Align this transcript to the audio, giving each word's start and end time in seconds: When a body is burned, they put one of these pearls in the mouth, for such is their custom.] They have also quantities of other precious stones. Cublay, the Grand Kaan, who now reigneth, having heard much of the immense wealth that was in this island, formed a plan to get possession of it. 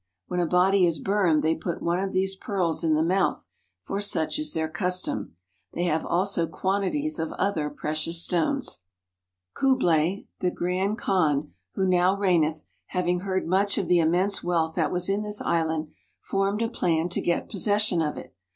When 0.29 0.39
a 0.39 0.47
body 0.47 0.87
is 0.87 0.97
burned, 0.97 1.43
they 1.43 1.53
put 1.53 1.83
one 1.83 1.99
of 1.99 2.11
these 2.11 2.35
pearls 2.35 2.83
in 2.83 2.95
the 2.95 3.03
mouth, 3.03 3.47
for 3.83 4.01
such 4.01 4.39
is 4.39 4.51
their 4.55 4.67
custom.] 4.67 5.35
They 5.73 5.83
have 5.83 6.03
also 6.07 6.47
quantities 6.47 7.19
of 7.19 7.31
other 7.33 7.69
precious 7.69 8.19
stones. 8.19 8.79
Cublay, 9.55 10.25
the 10.39 10.49
Grand 10.49 10.97
Kaan, 10.97 11.51
who 11.75 11.85
now 11.87 12.17
reigneth, 12.17 12.63
having 12.87 13.19
heard 13.19 13.45
much 13.45 13.77
of 13.77 13.87
the 13.87 13.99
immense 13.99 14.43
wealth 14.43 14.73
that 14.73 14.91
was 14.91 15.07
in 15.07 15.21
this 15.21 15.39
island, 15.39 15.89
formed 16.19 16.63
a 16.63 16.67
plan 16.67 17.07
to 17.09 17.21
get 17.21 17.47
possession 17.47 18.01
of 18.01 18.17
it. 18.17 18.33